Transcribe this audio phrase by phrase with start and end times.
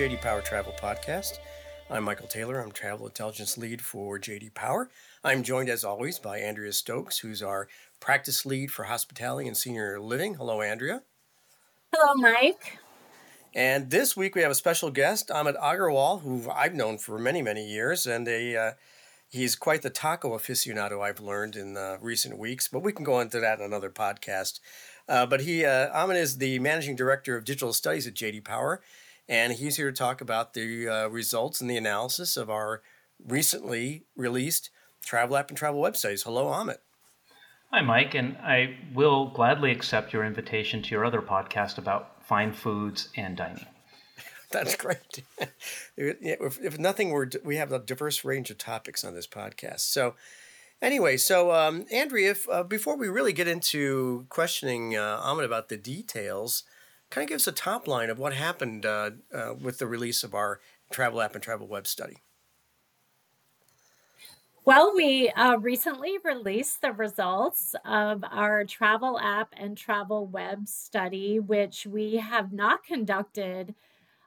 [0.00, 1.40] JD Power Travel Podcast.
[1.90, 2.58] I'm Michael Taylor.
[2.58, 4.88] I'm Travel Intelligence Lead for JD Power.
[5.22, 7.68] I'm joined, as always, by Andrea Stokes, who's our
[8.00, 10.36] Practice Lead for Hospitality and Senior Living.
[10.36, 11.02] Hello, Andrea.
[11.92, 12.78] Hello, Mike.
[13.54, 17.42] And this week we have a special guest, Amit Aggarwal, who I've known for many,
[17.42, 18.72] many years, and a uh,
[19.28, 21.02] he's quite the taco aficionado.
[21.02, 24.60] I've learned in uh, recent weeks, but we can go into that in another podcast.
[25.06, 28.80] Uh, but he, uh, Amit is the managing director of digital studies at JD Power,
[29.30, 32.82] and he's here to talk about the uh, results and the analysis of our
[33.24, 34.70] recently released
[35.04, 36.24] travel app and travel websites.
[36.24, 36.78] Hello, Amit.
[37.70, 42.52] Hi, Mike, and I will gladly accept your invitation to your other podcast about fine
[42.52, 43.66] foods and dining.
[44.50, 45.22] That's great.
[45.96, 49.80] if, if nothing, we're, we have a diverse range of topics on this podcast.
[49.80, 50.16] So,
[50.82, 55.68] Anyway, so um, Andrea, if, uh, before we really get into questioning uh, Amit about
[55.68, 56.64] the details,
[57.10, 60.22] kind of give us a top line of what happened uh, uh, with the release
[60.22, 62.18] of our travel app and travel web study.
[64.64, 71.40] Well, we uh, recently released the results of our travel app and travel web study,
[71.40, 73.74] which we have not conducted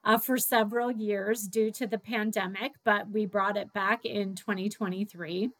[0.03, 5.51] uh, for several years due to the pandemic, but we brought it back in 2023.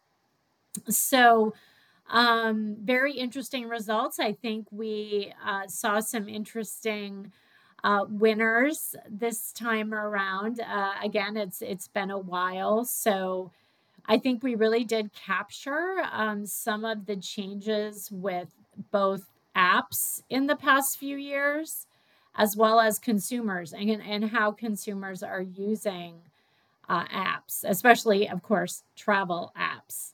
[0.89, 1.53] So,
[2.09, 4.19] um, very interesting results.
[4.19, 7.31] I think we uh, saw some interesting
[7.83, 10.59] uh, winners this time around.
[10.59, 13.51] Uh, again, it's it's been a while, so
[14.05, 18.49] I think we really did capture um, some of the changes with
[18.91, 21.87] both apps in the past few years,
[22.35, 26.15] as well as consumers and and how consumers are using
[26.89, 30.11] uh, apps, especially, of course, travel apps.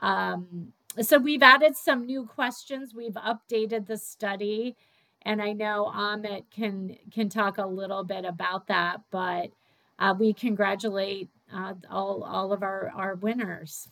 [0.00, 2.94] Um, so we've added some new questions.
[2.94, 4.76] We've updated the study,
[5.22, 9.02] and I know Amit can can talk a little bit about that.
[9.10, 9.50] But
[9.98, 13.88] uh, we congratulate uh, all all of our our winners.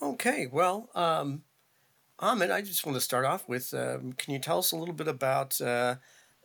[0.00, 1.42] Okay, well, um,
[2.20, 3.72] Amit, I just want to start off with.
[3.72, 5.60] Um, can you tell us a little bit about?
[5.60, 5.96] Uh,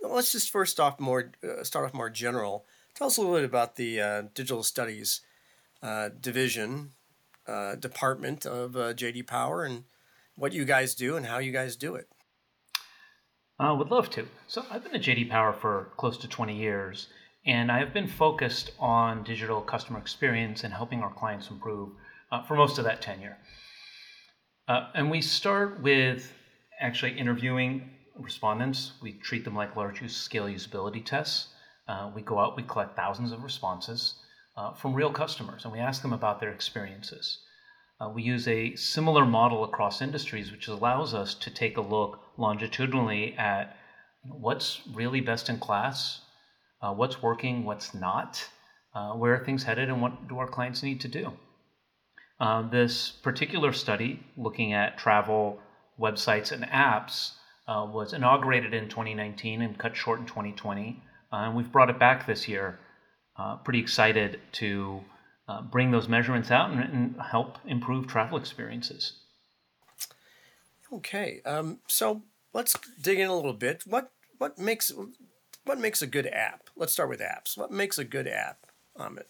[0.01, 2.65] let's just first off more uh, start off more general.
[2.93, 5.21] Tell us a little bit about the uh, digital studies
[5.81, 6.93] uh, division
[7.47, 9.83] uh, department of uh, JD Power and
[10.35, 12.07] what you guys do and how you guys do it.
[13.59, 14.27] I uh, would love to.
[14.47, 17.07] So I've been at JD Power for close to 20 years,
[17.45, 21.89] and I have been focused on digital customer experience and helping our clients improve
[22.31, 23.37] uh, for most of that tenure.
[24.67, 26.31] Uh, and we start with
[26.79, 28.91] actually interviewing respondents.
[29.01, 31.47] We treat them like large scale usability tests.
[32.13, 34.15] We go out, we collect thousands of responses
[34.57, 37.39] uh, from real customers and we ask them about their experiences.
[37.99, 42.19] Uh, we use a similar model across industries, which allows us to take a look
[42.37, 43.75] longitudinally at
[44.23, 46.21] what's really best in class,
[46.81, 48.43] uh, what's working, what's not,
[48.93, 51.33] uh, where are things headed, and what do our clients need to do.
[52.39, 55.59] Uh, this particular study, looking at travel
[55.99, 57.31] websites and apps,
[57.67, 61.01] uh, was inaugurated in 2019 and cut short in 2020.
[61.31, 62.79] and we've brought it back this year
[63.37, 65.01] uh, pretty excited to
[65.47, 69.13] uh, bring those measurements out and, and, help improve travel experiences.
[70.91, 73.83] Okay, um, so let's dig in a little bit.
[73.85, 74.91] What what makes
[75.65, 76.69] what makes a good app?
[76.75, 77.57] Let's start with apps.
[77.57, 78.67] What makes a good app,
[78.97, 79.25] Amit?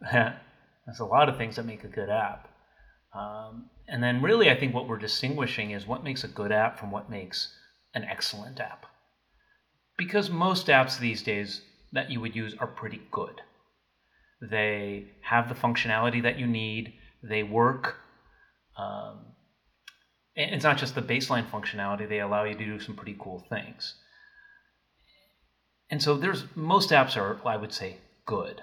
[0.12, 2.48] There's a lot of things that make a good app.
[3.14, 6.78] Um, and then, really, I think what we're distinguishing is what makes a good app
[6.78, 7.52] from what makes
[7.94, 8.86] an excellent app
[9.98, 11.60] because most apps these days
[11.92, 13.42] that you would use are pretty good.
[14.40, 17.96] They have the functionality that you need, they work.
[18.78, 19.26] Um,
[20.36, 23.96] it's not just the baseline functionality, they allow you to do some pretty cool things.
[25.90, 28.62] And so there's most apps are, I would say, good.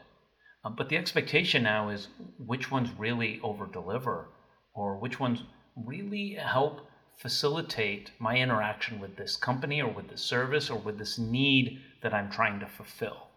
[0.64, 2.08] Um, but the expectation now is
[2.40, 4.30] which ones really over deliver
[4.74, 5.44] or which ones
[5.76, 11.18] really help facilitate my interaction with this company or with this service or with this
[11.18, 13.28] need that I'm trying to fulfill?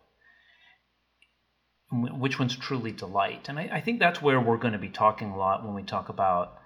[1.91, 3.49] Which ones truly delight?
[3.49, 5.83] And I, I think that's where we're going to be talking a lot when we
[5.83, 6.59] talk about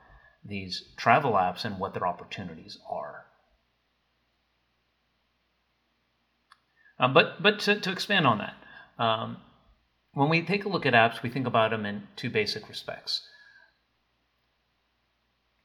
[0.44, 3.26] these travel apps and what their opportunities are.
[6.98, 8.54] Um, but but to, to, expand on that,
[9.02, 9.38] um,
[10.12, 13.22] when we take a look at apps, we think about them in two basic respects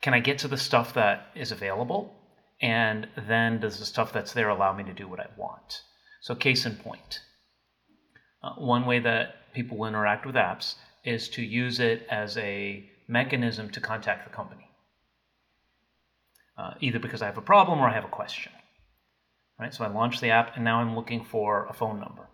[0.02, 2.14] can I get to the stuff that is available?
[2.62, 5.82] And then does the stuff that's there allow me to do what I want?
[6.22, 7.22] So, case in point,
[8.44, 12.90] uh, one way that people will interact with apps is to use it as a
[13.08, 14.70] mechanism to contact the company,
[16.58, 18.52] uh, either because I have a problem or I have a question.
[19.60, 19.74] right?
[19.74, 22.28] So I launched the app and now I'm looking for a phone number.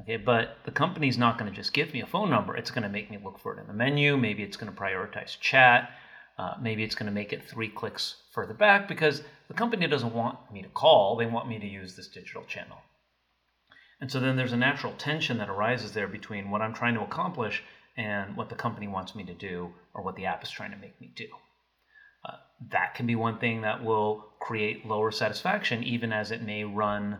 [0.00, 2.56] Okay, but the company's not going to just give me a phone number.
[2.56, 4.16] It's going to make me look for it in the menu.
[4.16, 5.90] Maybe it's going to prioritize chat.
[6.38, 10.14] Uh, maybe it's going to make it three clicks further back because the company doesn't
[10.14, 11.16] want me to call.
[11.16, 12.78] They want me to use this digital channel.
[14.00, 17.02] And so then there's a natural tension that arises there between what I'm trying to
[17.02, 17.62] accomplish
[17.96, 20.76] and what the company wants me to do or what the app is trying to
[20.76, 21.28] make me do.
[22.24, 22.36] Uh,
[22.70, 27.18] that can be one thing that will create lower satisfaction, even as it may run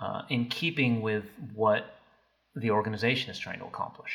[0.00, 1.24] uh, in keeping with
[1.54, 1.84] what
[2.54, 4.12] the organization is trying to accomplish.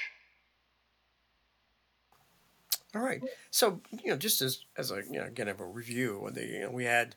[2.95, 3.23] All right.
[3.51, 6.59] So you know, just as as a you know, again of a review, the, you
[6.61, 7.15] know, we had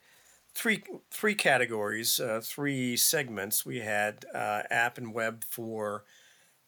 [0.54, 3.66] three three categories, uh, three segments.
[3.66, 6.04] We had uh, app and web for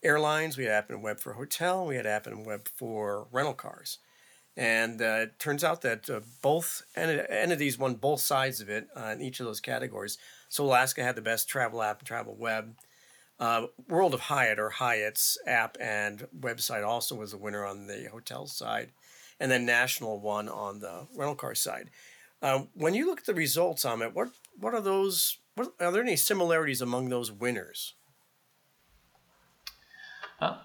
[0.02, 0.58] airlines.
[0.58, 1.86] We had app and web for hotel.
[1.86, 3.98] We had app and web for rental cars.
[4.56, 9.06] And uh, it turns out that uh, both entities won both sides of it uh,
[9.16, 10.18] in each of those categories.
[10.48, 12.74] So Alaska had the best travel app and travel web.
[13.38, 18.08] Uh, World of Hyatt or Hyatt's app and website also was the winner on the
[18.10, 18.90] hotel side,
[19.40, 21.90] and then National won on the rental car side.
[22.40, 25.38] Uh, when you look at the results on it, what what are those?
[25.54, 27.94] What, are there any similarities among those winners?
[30.40, 30.58] Uh,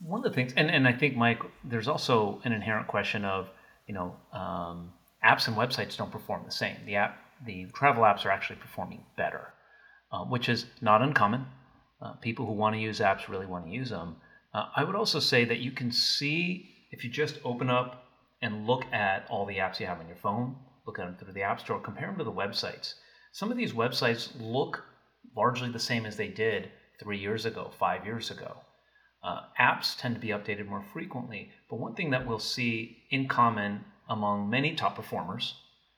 [0.00, 3.48] one of the things, and, and I think Mike, there's also an inherent question of
[3.86, 4.92] you know um,
[5.24, 6.76] apps and websites don't perform the same.
[6.84, 9.48] The app, the travel apps are actually performing better,
[10.12, 11.46] uh, which is not uncommon.
[12.02, 14.16] Uh, people who want to use apps really want to use them.
[14.52, 18.04] Uh, I would also say that you can see if you just open up
[18.42, 20.56] and look at all the apps you have on your phone,
[20.86, 22.94] look at them through the App Store, compare them to the websites.
[23.32, 24.84] Some of these websites look
[25.36, 28.56] largely the same as they did three years ago, five years ago.
[29.22, 33.26] Uh, apps tend to be updated more frequently, but one thing that we'll see in
[33.26, 35.54] common among many top performers,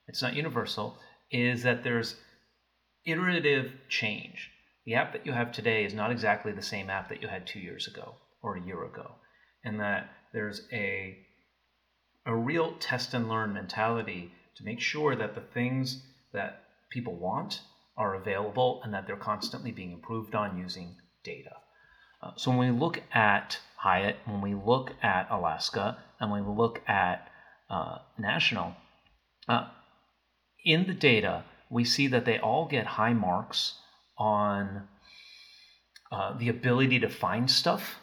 [0.06, 0.99] it's not universal,
[1.31, 2.17] is that there's
[3.05, 4.50] iterative change
[4.88, 7.46] the app that you have today is not exactly the same app that you had
[7.46, 9.17] two years ago or a year ago,
[9.62, 11.19] and that there's a
[12.27, 16.03] a real test and learn mentality to make sure that the things
[16.33, 17.63] that people want
[17.97, 21.57] are available and that they're constantly being improved on using data.
[22.23, 26.55] Uh, so when we look at Hyatt, when we look at Alaska, and when we
[26.55, 27.29] look at
[27.71, 28.75] uh, National,
[29.49, 29.69] uh,
[30.65, 33.75] in the data, we see that they all get high marks
[34.17, 34.89] on
[36.11, 38.01] uh, the ability to find stuff.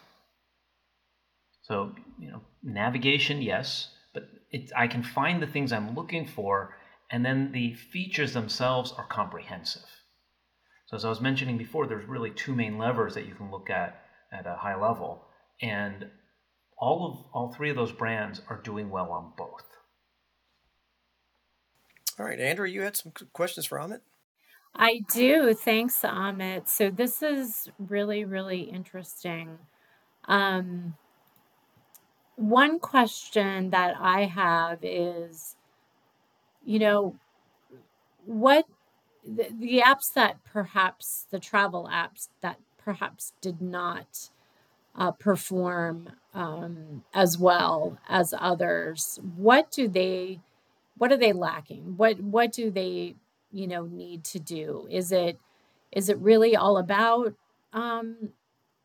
[1.62, 6.76] So, you know, navigation, yes, but it, I can find the things I'm looking for,
[7.10, 9.82] and then the features themselves are comprehensive.
[10.86, 13.70] So, as I was mentioning before, there's really two main levers that you can look
[13.70, 14.02] at
[14.32, 15.24] at a high level,
[15.60, 16.06] and
[16.78, 19.64] all of all three of those brands are doing well on both.
[22.18, 24.00] All right, Andrea, you had some questions for Amit.
[24.74, 25.54] I do.
[25.54, 26.68] Thanks, Amit.
[26.68, 29.58] So this is really, really interesting.
[30.28, 30.94] Um,
[32.36, 35.56] one question that I have is,
[36.64, 37.16] you know,
[38.24, 38.66] what
[39.24, 44.30] the, the apps that perhaps the travel apps that perhaps did not
[44.94, 50.40] uh, perform um, as well as others, what do they,
[50.96, 51.96] what are they lacking?
[51.96, 53.16] What what do they
[53.52, 55.38] you know need to do is it
[55.92, 57.34] is it really all about
[57.72, 58.30] um,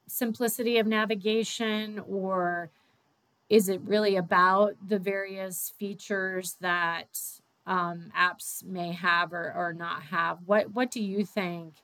[0.08, 2.70] simplicity of navigation or
[3.52, 7.20] is it really about the various features that
[7.68, 11.76] um, apps may have or, or not have what what do you think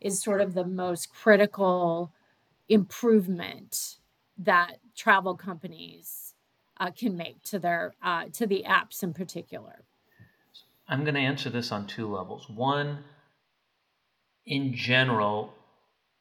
[0.00, 2.10] is sort of the most critical
[2.68, 3.98] improvement
[4.38, 6.34] that travel companies
[6.80, 9.84] uh, can make to their uh, to the apps in particular
[10.88, 12.50] I'm going to answer this on two levels.
[12.50, 12.98] One,
[14.44, 15.54] in general,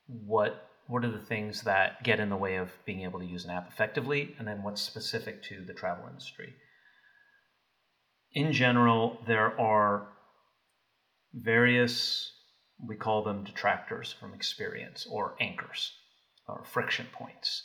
[0.08, 3.46] what what are the things that get in the way of being able to use
[3.46, 6.54] an app effectively, and then what's specific to the travel industry.
[8.34, 10.10] In general, there are
[11.34, 12.34] various
[12.86, 15.94] we call them detractors from experience or anchors
[16.48, 17.64] or friction points.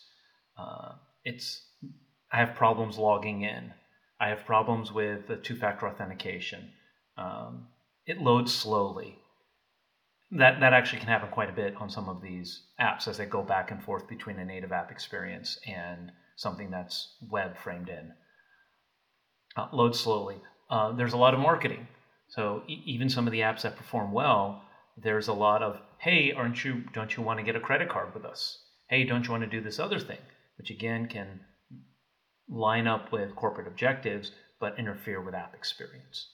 [0.56, 0.92] Uh,
[1.24, 1.62] it's
[2.30, 3.72] I have problems logging in.
[4.20, 6.70] I have problems with the two-factor authentication
[7.16, 7.66] um,
[8.06, 9.18] it loads slowly.
[10.32, 13.26] That that actually can happen quite a bit on some of these apps as they
[13.26, 18.12] go back and forth between a native app experience and something that's web framed in.
[19.56, 20.36] Uh, loads slowly.
[20.68, 21.86] Uh, there's a lot of marketing.
[22.28, 24.62] So e- even some of the apps that perform well,
[24.96, 26.82] there's a lot of hey, aren't you?
[26.92, 28.58] Don't you want to get a credit card with us?
[28.88, 30.18] Hey, don't you want to do this other thing?
[30.58, 31.40] Which again can
[32.48, 36.28] line up with corporate objectives but interfere with app experience.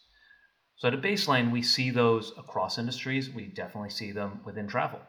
[0.77, 3.31] So at a baseline, we see those across industries.
[3.31, 5.01] We definitely see them within travel.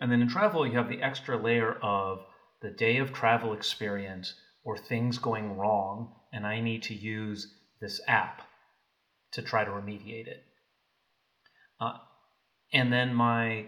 [0.00, 2.24] And then in travel, you have the extra layer of
[2.62, 8.00] the day of travel experience or things going wrong, and I need to use this
[8.06, 8.42] app
[9.32, 10.44] to try to remediate it.
[11.80, 11.98] Uh,
[12.72, 13.66] and then my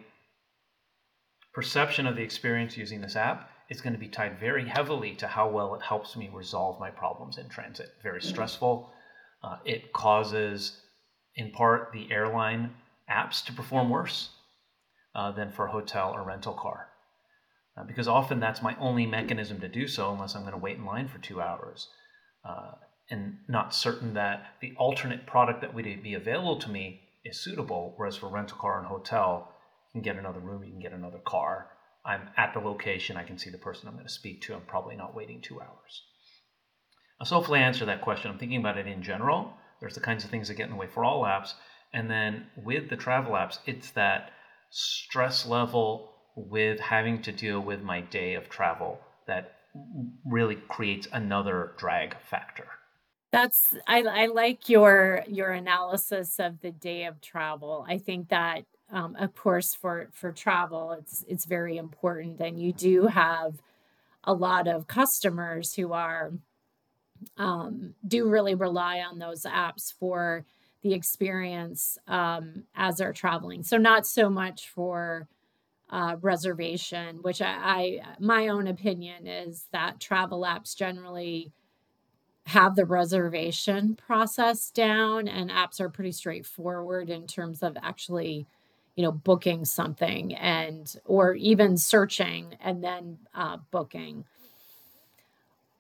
[1.53, 5.27] perception of the experience using this app is going to be tied very heavily to
[5.27, 7.91] how well it helps me resolve my problems in transit.
[8.03, 8.91] Very stressful.
[9.43, 10.81] Uh, it causes,
[11.37, 12.75] in part, the airline
[13.11, 14.31] apps to perform worse
[15.15, 16.89] uh, than for hotel or rental car.
[17.77, 20.77] Uh, because often that's my only mechanism to do so unless I'm going to wait
[20.77, 21.89] in line for two hours
[22.49, 22.73] uh,
[23.11, 27.95] and not certain that the alternate product that would be available to me is suitable.
[27.97, 29.53] Whereas for rental car and hotel,
[29.89, 31.71] you can get another room, you can get another car.
[32.07, 34.55] I'm at the location, I can see the person I'm going to speak to.
[34.55, 36.03] I'm probably not waiting two hours.
[37.25, 38.31] So hopefully I answer that question.
[38.31, 39.55] I'm thinking about it in general.
[39.85, 41.53] There's the kinds of things that get in the way for all apps.
[41.93, 44.31] And then with the travel apps, it's that
[44.71, 49.57] stress level with having to deal with my day of travel that
[50.25, 52.67] really creates another drag factor.
[53.31, 57.85] That's I, I like your your analysis of the day of travel.
[57.87, 62.73] I think that um, of course for for travel it's it's very important and you
[62.73, 63.61] do have
[64.23, 66.33] a lot of customers who are
[67.37, 70.45] um, do really rely on those apps for
[70.83, 73.63] the experience um, as they're traveling.
[73.63, 75.29] So not so much for
[75.91, 81.53] uh, reservation, which I, I my own opinion is that travel apps generally
[82.47, 88.47] have the reservation process down, and apps are pretty straightforward in terms of actually
[88.97, 94.25] you know booking something and or even searching and then uh, booking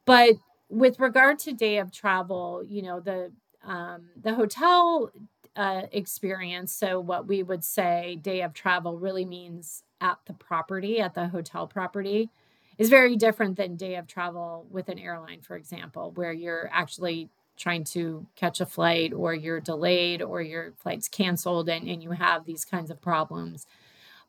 [0.04, 0.34] but
[0.74, 3.30] with regard to day of travel you know the
[3.64, 5.10] um, the hotel
[5.56, 11.00] uh, experience, so what we would say day of travel really means at the property,
[11.00, 12.28] at the hotel property,
[12.76, 17.28] is very different than day of travel with an airline, for example, where you're actually
[17.56, 22.10] trying to catch a flight or you're delayed or your flight's canceled and, and you
[22.10, 23.64] have these kinds of problems.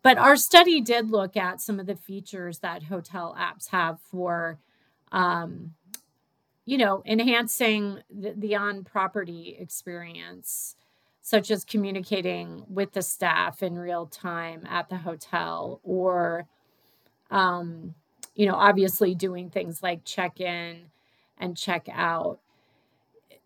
[0.03, 4.59] But our study did look at some of the features that hotel apps have for
[5.11, 5.73] um,
[6.65, 10.75] you know, enhancing the, the on property experience,
[11.21, 16.47] such as communicating with the staff in real time at the hotel, or,
[17.31, 17.93] um,
[18.35, 20.81] you know, obviously doing things like check in
[21.37, 22.39] and check out.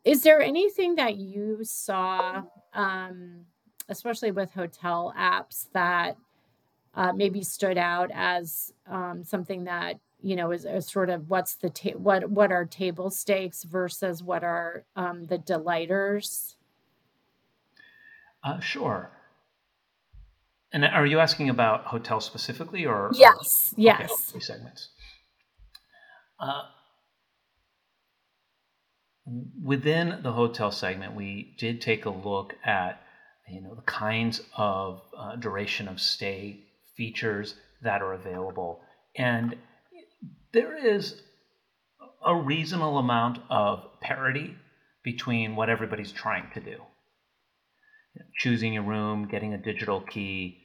[0.05, 3.45] Is there anything that you saw, um,
[3.89, 6.15] especially with hotel apps, that
[6.95, 11.55] uh, maybe stood out as um, something that you know is, is sort of what's
[11.55, 16.55] the ta- what what are table stakes versus what are um, the delighters?
[18.43, 19.11] Uh, sure.
[20.71, 23.99] And are you asking about hotels specifically or yes or, yes.
[23.99, 24.89] okay, three segments.
[26.39, 26.61] Uh,
[29.63, 33.01] within the hotel segment we did take a look at
[33.47, 36.59] you know the kinds of uh, duration of stay
[36.95, 38.81] features that are available.
[39.15, 39.55] And
[40.51, 41.21] there is
[42.25, 44.55] a reasonable amount of parity
[45.03, 46.77] between what everybody's trying to do.
[48.37, 50.57] Choosing a room, getting a digital key,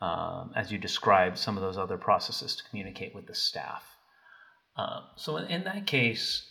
[0.00, 3.82] um, as you described, some of those other processes to communicate with the staff.
[4.76, 6.46] Uh, so, in, in that case,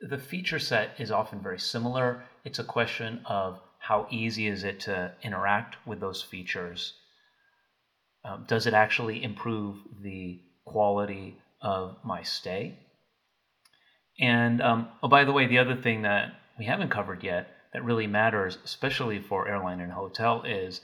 [0.00, 2.24] the feature set is often very similar.
[2.44, 6.94] It's a question of how easy is it to interact with those features?
[8.24, 12.78] Um, does it actually improve the quality of my stay.
[14.20, 17.84] And um, oh, by the way, the other thing that we haven't covered yet that
[17.84, 20.80] really matters, especially for airline and hotel, is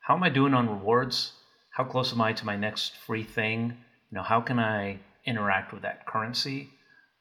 [0.00, 1.32] how am I doing on rewards?
[1.70, 3.76] How close am I to my next free thing?
[4.10, 6.70] You know, how can I interact with that currency?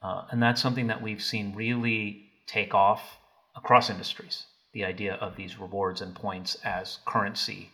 [0.01, 3.18] Uh, and that's something that we've seen really take off
[3.56, 4.46] across industries.
[4.74, 7.70] The idea of these rewards and points as currency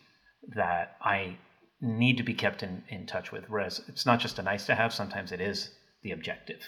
[0.56, 1.38] that I
[1.82, 3.50] need to be kept in, in touch with.
[3.50, 6.62] Whereas it's not just a nice to have, sometimes it is the objective.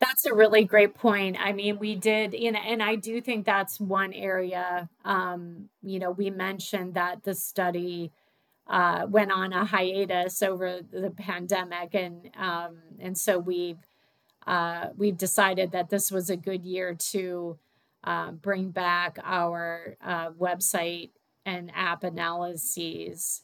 [0.00, 1.36] That's a really great point.
[1.40, 4.88] I mean, we did, you know, and I do think that's one area.
[5.04, 8.12] Um, you know, we mentioned that the study
[8.68, 13.78] uh, went on a hiatus over the pandemic, and um, and so we've
[14.46, 17.58] uh, we've decided that this was a good year to
[18.04, 21.10] uh, bring back our uh, website
[21.48, 23.42] and app analyses.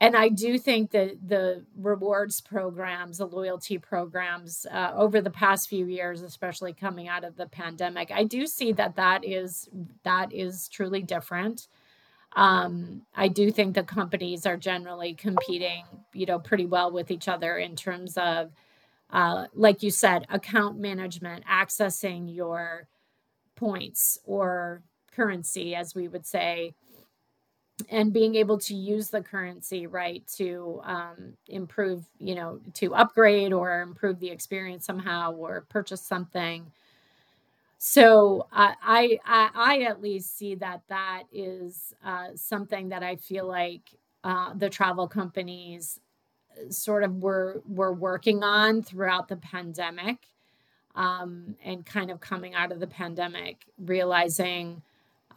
[0.00, 5.68] and I do think that the rewards programs, the loyalty programs, uh, over the past
[5.68, 9.68] few years, especially coming out of the pandemic, I do see that that is
[10.04, 11.68] that is truly different.
[12.36, 17.28] Um, I do think the companies are generally competing, you know, pretty well with each
[17.28, 18.52] other in terms of,
[19.10, 22.88] uh, like you said, account management, accessing your
[23.54, 26.74] points or currency, as we would say,
[27.90, 33.52] and being able to use the currency right to um, improve you know to upgrade
[33.52, 36.70] or improve the experience somehow or purchase something.
[37.78, 43.46] So I, I i at least see that that is uh, something that i feel
[43.46, 43.82] like
[44.24, 46.00] uh, the travel companies
[46.58, 50.16] uh, sort of were were working on throughout the pandemic
[50.94, 54.82] um, and kind of coming out of the pandemic realizing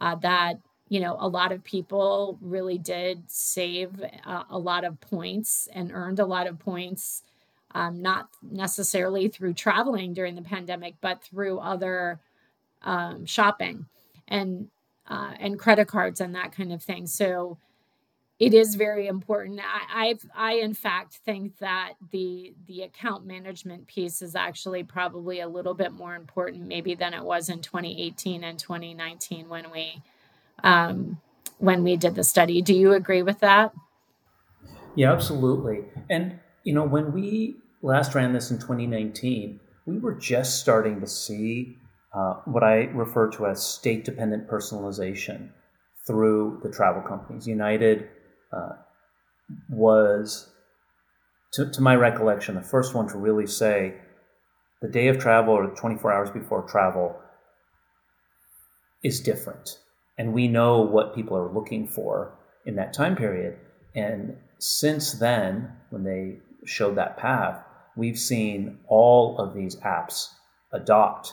[0.00, 0.58] uh, that
[0.90, 5.92] you know, a lot of people really did save uh, a lot of points and
[5.92, 7.22] earned a lot of points,
[7.76, 12.18] um, not necessarily through traveling during the pandemic, but through other
[12.82, 13.86] um, shopping
[14.26, 14.68] and
[15.08, 17.06] uh, and credit cards and that kind of thing.
[17.06, 17.56] So
[18.40, 19.60] it is very important.
[19.60, 25.38] I, I've I in fact think that the the account management piece is actually probably
[25.38, 30.02] a little bit more important maybe than it was in 2018 and 2019 when we
[30.64, 31.20] um,
[31.58, 32.62] when we did the study.
[32.62, 33.72] Do you agree with that?
[34.96, 35.84] Yeah, absolutely.
[36.08, 41.06] And, you know, when we last ran this in 2019, we were just starting to
[41.06, 41.78] see
[42.14, 45.50] uh, what I refer to as state dependent personalization
[46.06, 47.46] through the travel companies.
[47.46, 48.08] United
[48.52, 48.72] uh,
[49.68, 50.50] was,
[51.52, 53.94] to, to my recollection, the first one to really say
[54.82, 57.20] the day of travel or 24 hours before travel
[59.02, 59.78] is different
[60.20, 62.36] and we know what people are looking for
[62.66, 63.56] in that time period.
[63.94, 67.64] And since then, when they showed that path,
[67.96, 70.28] we've seen all of these apps
[70.74, 71.32] adopt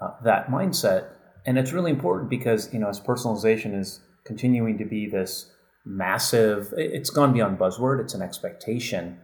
[0.00, 1.10] uh, that mindset.
[1.46, 5.52] And it's really important because, you know, as personalization is continuing to be this
[5.84, 9.20] massive, it's gone beyond buzzword, it's an expectation,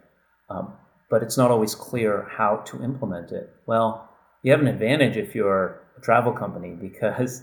[0.49, 0.75] um,
[1.11, 3.51] but it's not always clear how to implement it.
[3.67, 4.09] Well,
[4.45, 7.43] you have an advantage if you're a travel company because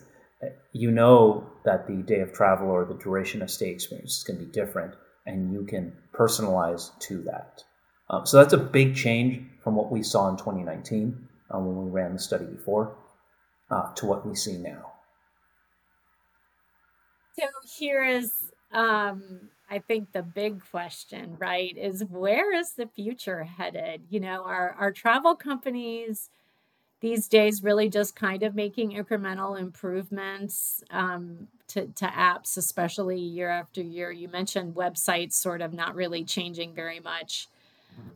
[0.74, 4.40] you know that the day of travel or the duration of stay experience is going
[4.40, 7.64] to be different, and you can personalize to that.
[8.10, 11.92] Um, so that's a big change from what we saw in 2019 uh, when we
[11.92, 12.96] ran the study before
[13.72, 14.92] uh, to what we see now.
[17.38, 18.32] So here is,
[18.72, 21.76] um, I think, the big question, right?
[21.78, 24.04] Is where is the future headed?
[24.10, 26.30] You know, our our travel companies
[27.02, 33.50] these days really just kind of making incremental improvements um, to, to apps, especially year
[33.50, 34.12] after year.
[34.12, 37.48] You mentioned websites sort of not really changing very much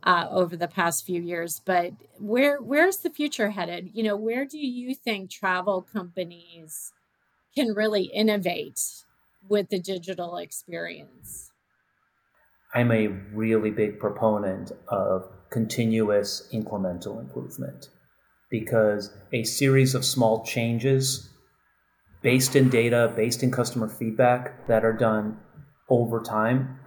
[0.02, 3.90] uh, over the past few years, but where where's the future headed?
[3.94, 6.92] You know, where do you think travel companies
[7.54, 9.04] can really innovate
[9.48, 11.50] with the digital experience?
[12.74, 17.88] I'm a really big proponent of continuous incremental improvement
[18.50, 21.28] because a series of small changes
[22.22, 25.38] based in data, based in customer feedback that are done
[25.88, 26.78] over time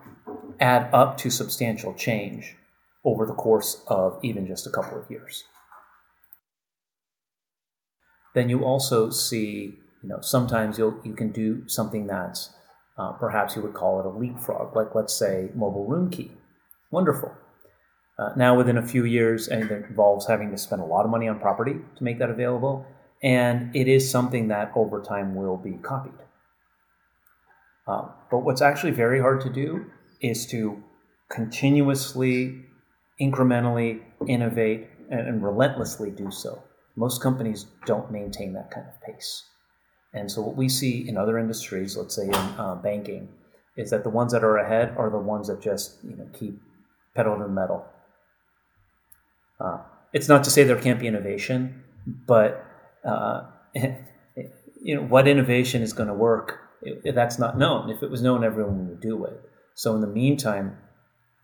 [0.59, 2.55] add up to substantial change
[3.03, 5.43] over the course of even just a couple of years.
[8.33, 12.49] Then you also see, you know, sometimes you'll, you can do something that's
[12.97, 16.31] uh, perhaps you would call it a leapfrog, like let's say mobile room key.
[16.91, 17.35] Wonderful.
[18.17, 21.09] Uh, now, within a few years, and it involves having to spend a lot of
[21.09, 22.85] money on property to make that available,
[23.23, 26.13] and it is something that over time will be copied.
[27.87, 29.85] Uh, but what's actually very hard to do
[30.21, 30.81] is to
[31.29, 32.63] continuously,
[33.19, 36.61] incrementally innovate and, and relentlessly do so.
[36.95, 39.43] Most companies don't maintain that kind of pace.
[40.13, 43.29] And so, what we see in other industries, let's say in uh, banking,
[43.75, 46.61] is that the ones that are ahead are the ones that just you know keep
[47.15, 47.83] pedal to the metal
[49.63, 49.77] uh,
[50.11, 51.83] it's not to say there can't be innovation,
[52.27, 52.65] but
[53.03, 53.43] uh,
[54.81, 56.59] you know what innovation is going to work.
[56.81, 57.89] If that's not known.
[57.89, 59.39] If it was known, everyone would do it.
[59.73, 60.77] So in the meantime,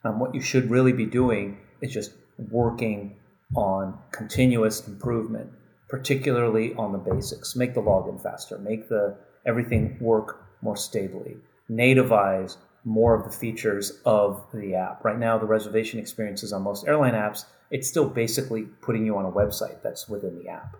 [0.03, 2.11] um, what you should really be doing is just
[2.51, 3.15] working
[3.55, 5.49] on continuous improvement,
[5.87, 7.55] particularly on the basics.
[7.55, 8.57] Make the login faster.
[8.57, 11.37] Make the everything work more stably.
[11.71, 15.03] Nativize more of the features of the app.
[15.05, 19.25] Right now, the reservation experiences on most airline apps it's still basically putting you on
[19.25, 20.75] a website that's within the app.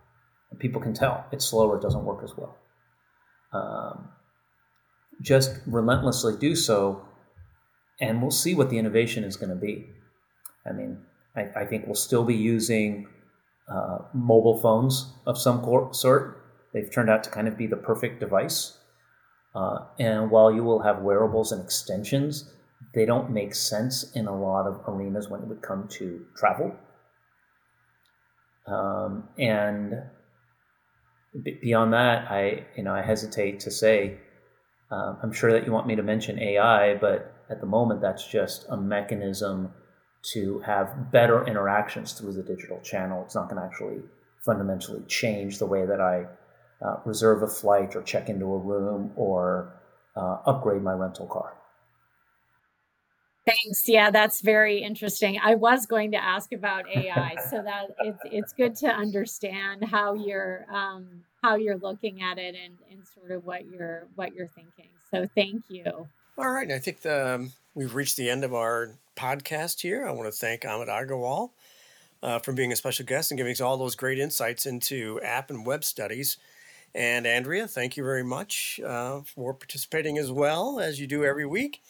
[0.51, 2.57] And people can tell it's slower, it doesn't work as well.
[3.53, 4.09] Um,
[5.21, 7.05] just relentlessly do so,
[7.99, 9.87] and we'll see what the innovation is going to be.
[10.65, 10.99] I mean,
[11.35, 13.07] I, I, think we'll still be using
[13.67, 16.43] uh, mobile phones of some sort.
[16.73, 18.77] They've turned out to kind of be the perfect device.
[19.55, 22.51] Uh, and while you will have wearables and extensions,
[22.93, 26.75] they don't make sense in a lot of arenas when it would come to travel.
[28.67, 30.03] Um, and
[31.61, 34.17] beyond that, I you know I hesitate to say.
[34.91, 38.25] Uh, I'm sure that you want me to mention AI, but at the moment, that's
[38.27, 39.71] just a mechanism
[40.33, 43.23] to have better interactions through the digital channel.
[43.23, 44.01] It's not going to actually
[44.43, 46.25] fundamentally change the way that I
[46.83, 49.73] uh, reserve a flight or check into a room or
[50.15, 51.58] uh, upgrade my rental car.
[53.45, 53.87] Thanks.
[53.87, 55.39] Yeah, that's very interesting.
[55.43, 60.13] I was going to ask about AI, so that it's it's good to understand how
[60.13, 64.49] you're um, how you're looking at it and, and sort of what you're what you're
[64.49, 64.89] thinking.
[65.11, 66.07] So thank you.
[66.37, 70.07] All right, I think the, um, we've reached the end of our podcast here.
[70.07, 71.49] I want to thank Amit Aggarwal
[72.23, 75.49] uh, for being a special guest and giving us all those great insights into app
[75.49, 76.37] and web studies.
[76.95, 81.45] And Andrea, thank you very much uh, for participating as well as you do every
[81.45, 81.81] week.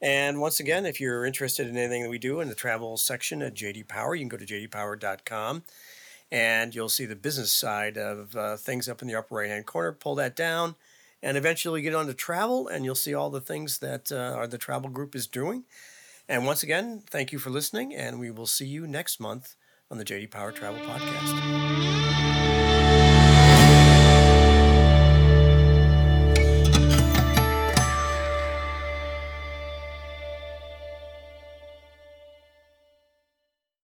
[0.00, 3.42] And once again, if you're interested in anything that we do in the travel section
[3.42, 5.64] at JD Power, you can go to jdpower.com
[6.30, 9.66] and you'll see the business side of uh, things up in the upper right hand
[9.66, 9.92] corner.
[9.92, 10.76] Pull that down
[11.22, 14.58] and eventually get on to travel and you'll see all the things that uh, the
[14.58, 15.64] travel group is doing.
[16.28, 19.56] And once again, thank you for listening, and we will see you next month
[19.90, 22.57] on the JD Power Travel Podcast.